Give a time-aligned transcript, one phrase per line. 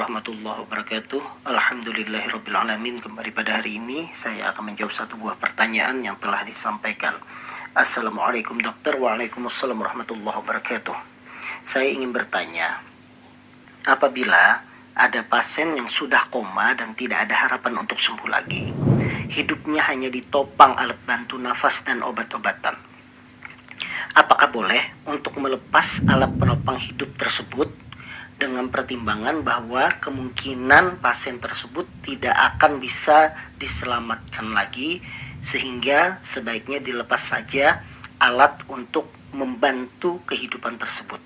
[0.00, 1.44] Warahmatullahi wabarakatuh.
[1.44, 7.20] Alhamdulillahirrabbilalamin Kembali pada hari ini Saya akan menjawab satu buah pertanyaan Yang telah disampaikan.
[7.76, 8.96] Assalamualaikum dokter.
[8.96, 10.96] Waalaikumsalam warahmatullahi wabarakatuh.
[11.68, 12.80] Saya ingin bertanya
[13.84, 14.64] Apabila
[14.96, 18.72] ada pasien yang sudah koma Dan tidak ada harapan untuk sembuh lagi
[19.28, 22.72] Hidupnya hanya ditopang alat bantu nafas dan obat-obatan
[24.16, 27.89] Apakah boleh untuk melepas alat penopang hidup tersebut
[28.40, 35.04] dengan pertimbangan bahwa kemungkinan pasien tersebut tidak akan bisa diselamatkan lagi
[35.44, 37.84] sehingga sebaiknya dilepas saja
[38.16, 41.20] alat untuk membantu kehidupan tersebut.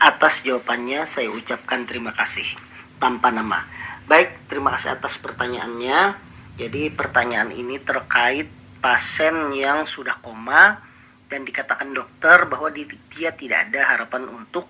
[0.00, 2.48] Atas jawabannya saya ucapkan terima kasih
[2.96, 3.68] tanpa nama.
[4.08, 6.16] Baik, terima kasih atas pertanyaannya.
[6.56, 8.48] Jadi pertanyaan ini terkait
[8.80, 10.80] pasien yang sudah koma
[11.28, 14.64] dan dikatakan dokter bahwa dia tidak ada harapan untuk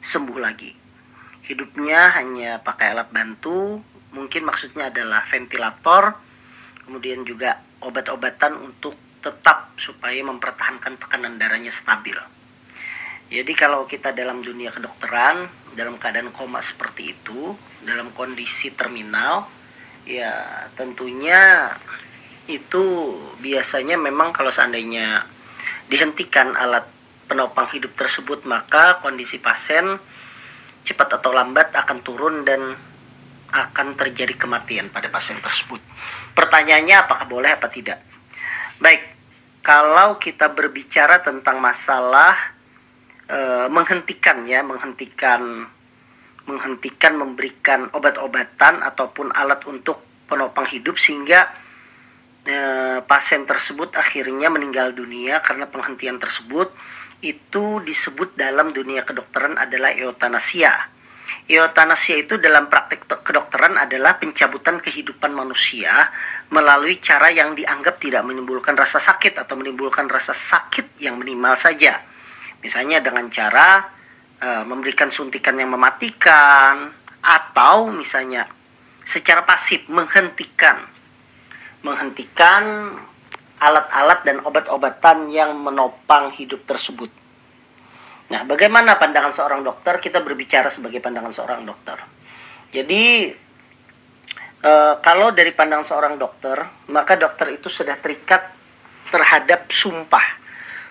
[0.00, 0.80] sembuh lagi
[1.46, 6.18] hidupnya hanya pakai alat bantu mungkin maksudnya adalah ventilator
[6.84, 12.16] kemudian juga obat-obatan untuk tetap supaya mempertahankan tekanan darahnya stabil.
[13.30, 15.46] Jadi kalau kita dalam dunia kedokteran
[15.78, 17.54] dalam keadaan koma seperti itu
[17.86, 19.46] dalam kondisi terminal
[20.02, 21.70] ya tentunya
[22.50, 25.22] itu biasanya memang kalau seandainya
[25.86, 26.90] dihentikan alat
[27.30, 30.02] penopang hidup tersebut maka kondisi pasien
[30.84, 32.76] cepat atau lambat akan turun dan
[33.50, 35.82] akan terjadi kematian pada pasien tersebut.
[36.38, 37.98] Pertanyaannya apakah boleh apa tidak?
[38.78, 39.02] Baik,
[39.60, 42.32] kalau kita berbicara tentang masalah
[43.26, 45.66] e, menghentikan ya, menghentikan
[46.48, 51.50] menghentikan memberikan obat-obatan ataupun alat untuk penopang hidup sehingga
[52.46, 52.56] e,
[53.04, 56.72] pasien tersebut akhirnya meninggal dunia karena penghentian tersebut
[57.20, 60.72] itu disebut dalam dunia kedokteran adalah eutanasia.
[61.46, 66.10] Eutanasia itu dalam praktik kedokteran adalah pencabutan kehidupan manusia
[66.50, 72.02] melalui cara yang dianggap tidak menimbulkan rasa sakit atau menimbulkan rasa sakit yang minimal saja.
[72.60, 73.88] Misalnya dengan cara
[74.42, 78.48] uh, memberikan suntikan yang mematikan atau misalnya
[79.04, 80.80] secara pasif menghentikan
[81.80, 82.94] menghentikan
[83.60, 87.12] alat-alat dan obat-obatan yang menopang hidup tersebut.
[88.32, 90.00] Nah, bagaimana pandangan seorang dokter?
[90.00, 92.00] Kita berbicara sebagai pandangan seorang dokter.
[92.72, 93.28] Jadi,
[94.64, 94.72] e,
[95.04, 96.56] kalau dari pandangan seorang dokter,
[96.88, 98.54] maka dokter itu sudah terikat
[99.10, 100.24] terhadap sumpah,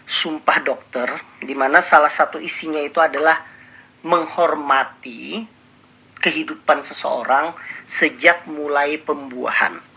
[0.04, 1.08] sumpah dokter,
[1.40, 3.40] di mana salah satu isinya itu adalah
[4.04, 5.48] menghormati
[6.20, 7.56] kehidupan seseorang
[7.88, 9.89] sejak mulai pembuahan.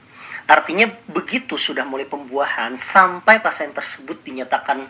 [0.51, 4.85] Artinya begitu sudah mulai pembuahan sampai pasien tersebut dinyatakan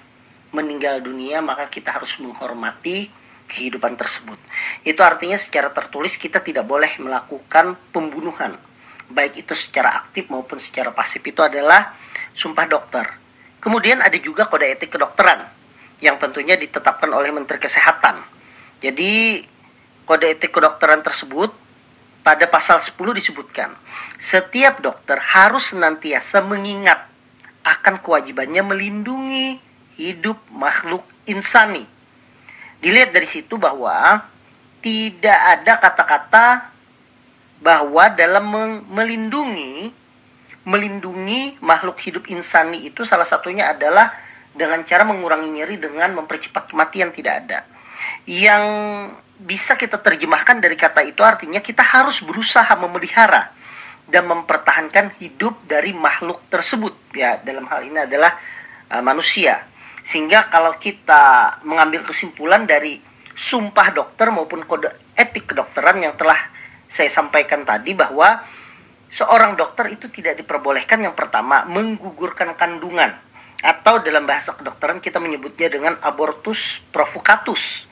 [0.53, 3.09] meninggal dunia maka kita harus menghormati
[3.49, 4.41] kehidupan tersebut.
[4.85, 8.57] Itu artinya secara tertulis kita tidak boleh melakukan pembunuhan.
[9.13, 11.93] Baik itu secara aktif maupun secara pasif itu adalah
[12.33, 13.05] sumpah dokter.
[13.61, 15.47] Kemudian ada juga kode etik kedokteran
[16.03, 18.25] yang tentunya ditetapkan oleh Menteri Kesehatan.
[18.83, 19.45] Jadi
[20.09, 21.62] kode etik kedokteran tersebut
[22.23, 23.75] pada pasal 10 disebutkan,
[24.19, 27.03] setiap dokter harus senantiasa mengingat
[27.67, 29.59] akan kewajibannya melindungi
[29.99, 31.87] hidup makhluk insani.
[32.83, 34.23] Dilihat dari situ bahwa
[34.83, 36.47] tidak ada kata-kata
[37.63, 38.51] bahwa dalam
[38.91, 39.95] melindungi
[40.67, 44.15] melindungi makhluk hidup insani itu salah satunya adalah
[44.55, 47.59] dengan cara mengurangi nyeri dengan mempercepat kematian tidak ada.
[48.27, 48.65] Yang
[49.43, 53.51] bisa kita terjemahkan dari kata itu artinya kita harus berusaha memelihara
[54.07, 56.95] dan mempertahankan hidup dari makhluk tersebut.
[57.19, 58.39] Ya dalam hal ini adalah
[58.91, 59.67] uh, manusia.
[60.03, 62.99] Sehingga kalau kita mengambil kesimpulan dari
[63.33, 66.39] sumpah dokter maupun kode etik kedokteran yang telah
[66.91, 68.43] saya sampaikan tadi bahwa
[69.09, 73.15] seorang dokter itu tidak diperbolehkan yang pertama menggugurkan kandungan.
[73.63, 77.92] Atau dalam bahasa kedokteran kita menyebutnya dengan abortus provocatus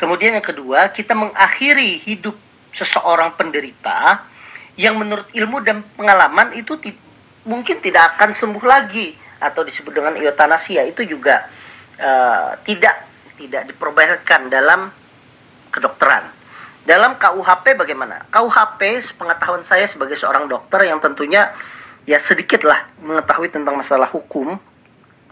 [0.00, 2.32] Kemudian yang kedua, kita mengakhiri hidup
[2.72, 4.24] seseorang penderita
[4.80, 6.80] yang menurut ilmu dan pengalaman itu
[7.44, 11.44] mungkin tidak akan sembuh lagi atau disebut dengan eutanasia itu juga
[12.00, 12.96] uh, tidak
[13.36, 14.88] tidak diperbolehkan dalam
[15.68, 16.32] kedokteran.
[16.88, 18.24] Dalam KUHP bagaimana?
[18.32, 21.52] KUHP sepengetahuan saya sebagai seorang dokter yang tentunya
[22.08, 24.56] ya sedikitlah mengetahui tentang masalah hukum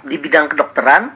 [0.05, 1.09] di bidang kedokteran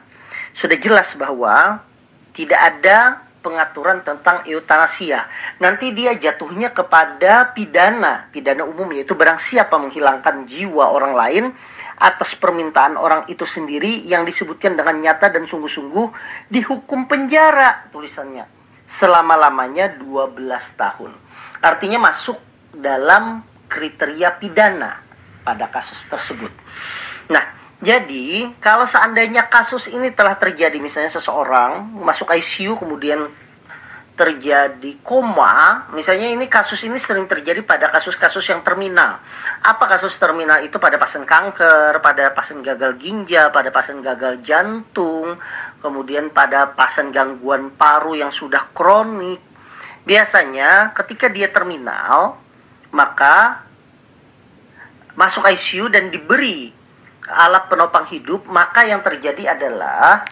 [0.56, 1.84] sudah jelas bahwa
[2.32, 5.27] tidak ada pengaturan tentang eutanasia.
[5.59, 11.44] Nanti dia jatuhnya kepada pidana, pidana umum yaitu barang siapa menghilangkan jiwa orang lain
[11.99, 16.06] atas permintaan orang itu sendiri yang disebutkan dengan nyata dan sungguh-sungguh
[16.50, 18.47] dihukum penjara tulisannya
[18.87, 20.38] selama-lamanya 12
[20.75, 21.12] tahun.
[21.62, 22.38] Artinya masuk
[22.75, 25.00] dalam kriteria pidana
[25.47, 26.50] pada kasus tersebut.
[27.31, 33.26] Nah, jadi kalau seandainya kasus ini telah terjadi misalnya seseorang masuk ICU kemudian
[34.12, 39.19] terjadi koma, misalnya ini kasus ini sering terjadi pada kasus-kasus yang terminal.
[39.67, 45.40] Apa kasus terminal itu pada pasien kanker, pada pasien gagal ginjal, pada pasien gagal jantung,
[45.82, 49.43] kemudian pada pasien gangguan paru yang sudah kronik.
[50.06, 52.38] Biasanya ketika dia terminal,
[52.94, 53.67] maka
[55.19, 56.81] masuk ICU dan diberi
[57.32, 60.25] alat penopang hidup, maka yang terjadi adalah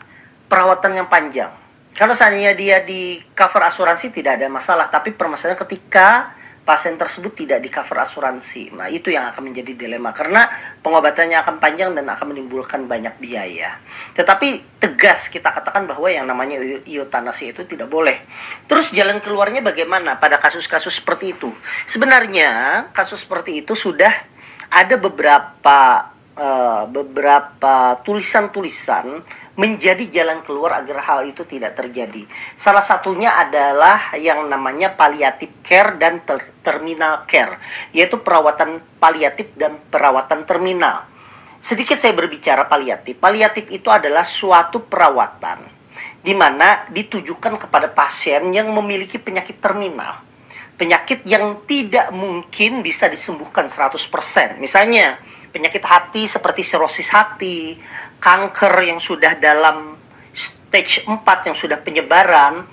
[0.47, 1.51] perawatan yang panjang
[2.01, 6.33] kalau seandainya dia di cover asuransi tidak ada masalah, tapi permasalahan ketika
[6.63, 8.71] pasien tersebut tidak di cover asuransi.
[8.73, 10.47] Nah, itu yang akan menjadi dilema karena
[10.87, 13.83] pengobatannya akan panjang dan akan menimbulkan banyak biaya.
[14.15, 18.23] Tetapi tegas kita katakan bahwa yang namanya eutanasi itu tidak boleh.
[18.71, 21.51] Terus jalan keluarnya bagaimana pada kasus-kasus seperti itu?
[21.91, 24.15] Sebenarnya kasus seperti itu sudah
[24.71, 26.07] ada beberapa
[26.41, 29.21] uh, beberapa tulisan-tulisan
[29.61, 32.25] menjadi jalan keluar agar hal itu tidak terjadi.
[32.57, 37.61] Salah satunya adalah yang namanya palliative care dan ter terminal care,
[37.93, 41.05] yaitu perawatan paliatif dan perawatan terminal.
[41.61, 43.21] Sedikit saya berbicara paliatif.
[43.21, 45.81] Paliatif itu adalah suatu perawatan
[46.25, 50.25] di mana ditujukan kepada pasien yang memiliki penyakit terminal.
[50.81, 54.57] Penyakit yang tidak mungkin bisa disembuhkan 100%.
[54.57, 57.79] Misalnya, penyakit hati seperti sirosis hati,
[58.23, 59.99] kanker yang sudah dalam
[60.31, 61.21] stage 4
[61.51, 62.65] yang sudah penyebaran,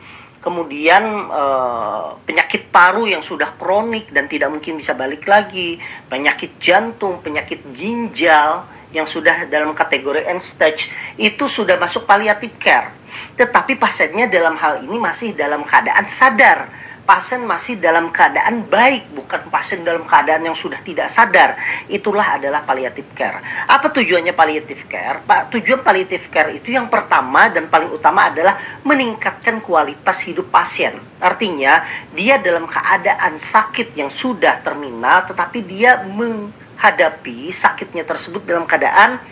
[0.42, 7.20] kemudian eh, penyakit paru yang sudah kronik dan tidak mungkin bisa balik lagi, penyakit jantung,
[7.26, 8.64] penyakit ginjal
[8.96, 10.88] yang sudah dalam kategori end stage
[11.20, 12.96] itu sudah masuk palliative care.
[13.36, 16.72] Tetapi pasiennya dalam hal ini masih dalam keadaan sadar
[17.08, 21.56] pasien masih dalam keadaan baik, bukan pasien dalam keadaan yang sudah tidak sadar.
[21.88, 23.40] Itulah adalah palliative care.
[23.72, 25.24] Apa tujuannya palliative care?
[25.24, 31.00] Pak, tujuan palliative care itu yang pertama dan paling utama adalah meningkatkan kualitas hidup pasien.
[31.24, 39.24] Artinya, dia dalam keadaan sakit yang sudah terminal, tetapi dia menghadapi sakitnya tersebut dalam keadaan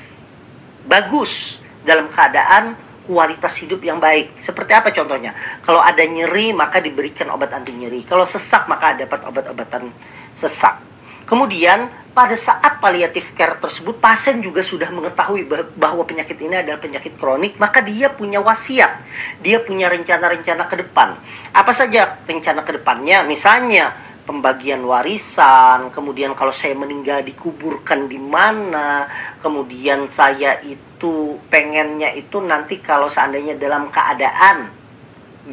[0.88, 4.36] bagus, dalam keadaan kualitas hidup yang baik.
[4.36, 5.38] Seperti apa contohnya?
[5.62, 8.02] Kalau ada nyeri maka diberikan obat anti nyeri.
[8.04, 9.94] Kalau sesak maka dapat obat-obatan
[10.34, 10.82] sesak.
[11.26, 17.18] Kemudian pada saat palliative care tersebut pasien juga sudah mengetahui bahwa penyakit ini adalah penyakit
[17.18, 19.02] kronik, maka dia punya wasiat.
[19.42, 21.18] Dia punya rencana-rencana ke depan.
[21.52, 23.26] Apa saja rencana ke depannya?
[23.26, 29.06] Misalnya pembagian warisan, kemudian kalau saya meninggal dikuburkan di mana,
[29.40, 34.74] kemudian saya itu pengennya itu nanti kalau seandainya dalam keadaan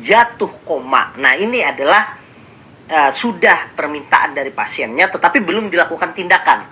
[0.01, 1.13] jatuh koma.
[1.21, 2.17] Nah, ini adalah
[2.89, 6.65] uh, sudah permintaan dari pasiennya tetapi belum dilakukan tindakan.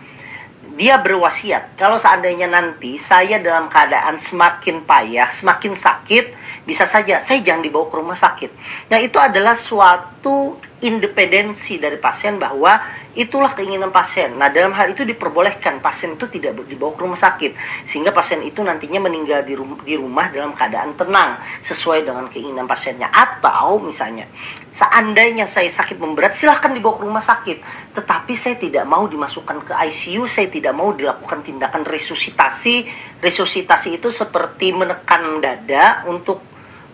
[0.80, 6.32] Dia berwasiat, kalau seandainya nanti saya dalam keadaan semakin payah, semakin sakit,
[6.64, 8.50] bisa saja saya jangan dibawa ke rumah sakit.
[8.88, 12.80] Nah, itu adalah suatu independensi dari pasien bahwa
[13.12, 14.36] itulah keinginan pasien.
[14.36, 17.52] Nah, dalam hal itu diperbolehkan pasien itu tidak dibawa ke rumah sakit
[17.84, 23.12] sehingga pasien itu nantinya meninggal di, di rumah dalam keadaan tenang sesuai dengan keinginan pasiennya.
[23.12, 24.24] Atau misalnya,
[24.72, 27.58] seandainya saya sakit memberat silahkan dibawa ke rumah sakit,
[27.94, 32.88] tetapi saya tidak mau dimasukkan ke ICU, saya tidak mau dilakukan tindakan resusitasi.
[33.20, 36.40] Resusitasi itu seperti menekan dada untuk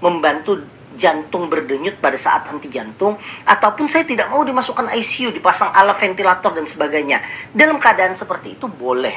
[0.02, 5.96] membantu jantung berdenyut pada saat henti jantung ataupun saya tidak mau dimasukkan ICU dipasang alat
[6.00, 7.22] ventilator dan sebagainya
[7.52, 9.14] dalam keadaan seperti itu boleh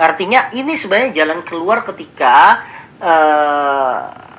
[0.00, 2.64] artinya ini sebenarnya jalan keluar ketika
[2.96, 4.32] uh,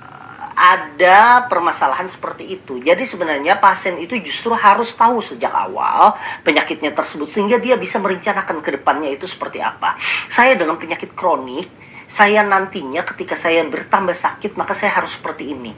[0.53, 2.77] ada permasalahan seperti itu.
[2.79, 6.13] Jadi sebenarnya pasien itu justru harus tahu sejak awal
[6.45, 9.97] penyakitnya tersebut sehingga dia bisa merencanakan ke depannya itu seperti apa.
[10.29, 11.67] Saya dengan penyakit kronik,
[12.07, 15.73] saya nantinya ketika saya bertambah sakit maka saya harus seperti ini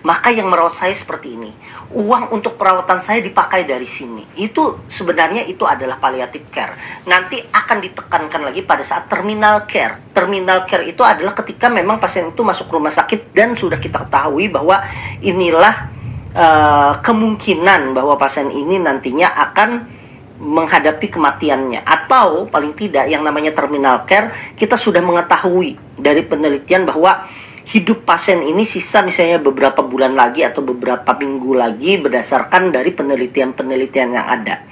[0.00, 1.52] maka yang merawat saya seperti ini.
[1.92, 4.24] Uang untuk perawatan saya dipakai dari sini.
[4.38, 7.04] Itu sebenarnya itu adalah palliative care.
[7.04, 10.00] Nanti akan ditekankan lagi pada saat terminal care.
[10.16, 14.48] Terminal care itu adalah ketika memang pasien itu masuk rumah sakit dan sudah kita ketahui
[14.48, 14.80] bahwa
[15.20, 15.92] inilah
[16.32, 19.99] uh, kemungkinan bahwa pasien ini nantinya akan
[20.40, 27.28] menghadapi kematiannya atau paling tidak yang namanya terminal care kita sudah mengetahui dari penelitian bahwa
[27.68, 34.16] hidup pasien ini sisa misalnya beberapa bulan lagi atau beberapa minggu lagi berdasarkan dari penelitian-penelitian
[34.16, 34.64] yang ada.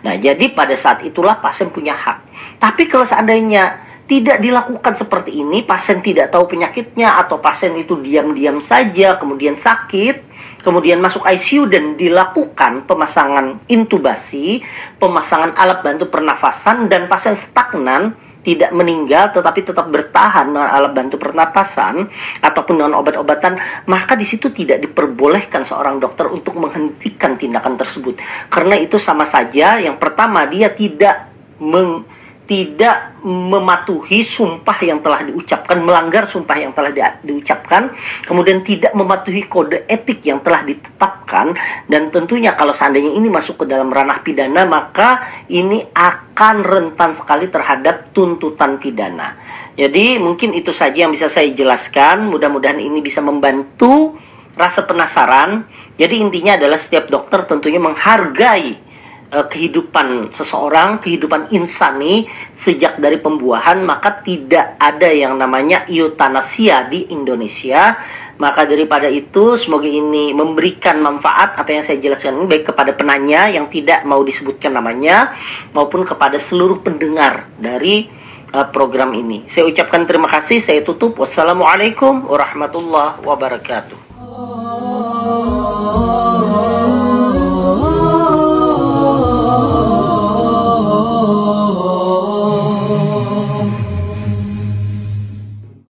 [0.00, 2.24] Nah, jadi pada saat itulah pasien punya hak.
[2.58, 8.58] Tapi kalau seandainya tidak dilakukan seperti ini, pasien tidak tahu penyakitnya atau pasien itu diam-diam
[8.58, 10.26] saja kemudian sakit,
[10.66, 14.66] kemudian masuk ICU dan dilakukan pemasangan intubasi,
[14.98, 21.14] pemasangan alat bantu pernafasan dan pasien stagnan tidak meninggal tetapi tetap bertahan dengan alat bantu
[21.14, 22.10] pernapasan
[22.42, 28.18] ataupun dengan obat-obatan maka di situ tidak diperbolehkan seorang dokter untuk menghentikan tindakan tersebut.
[28.50, 31.30] Karena itu sama saja yang pertama dia tidak
[31.62, 32.18] meng
[32.50, 37.94] tidak mematuhi sumpah yang telah diucapkan, melanggar sumpah yang telah di, diucapkan,
[38.26, 41.54] kemudian tidak mematuhi kode etik yang telah ditetapkan,
[41.86, 47.46] dan tentunya kalau seandainya ini masuk ke dalam ranah pidana, maka ini akan rentan sekali
[47.46, 49.38] terhadap tuntutan pidana.
[49.78, 54.18] Jadi mungkin itu saja yang bisa saya jelaskan, mudah-mudahan ini bisa membantu
[54.58, 55.70] rasa penasaran.
[55.94, 58.89] Jadi intinya adalah setiap dokter tentunya menghargai
[59.30, 67.08] uh, kehidupan seseorang, kehidupan insani sejak dari pembuahan, maka tidak ada yang namanya eutanasia di
[67.10, 67.96] Indonesia.
[68.40, 73.52] Maka daripada itu, semoga ini memberikan manfaat apa yang saya jelaskan ini baik kepada penanya
[73.52, 75.36] yang tidak mau disebutkan namanya
[75.76, 78.08] maupun kepada seluruh pendengar dari
[78.56, 79.44] uh, program ini.
[79.44, 81.20] Saya ucapkan terima kasih, saya tutup.
[81.20, 84.09] Wassalamualaikum warahmatullahi wabarakatuh.